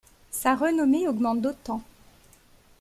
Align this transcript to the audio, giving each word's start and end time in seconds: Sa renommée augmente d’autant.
Sa 0.31 0.55
renommée 0.55 1.07
augmente 1.07 1.41
d’autant. 1.41 1.83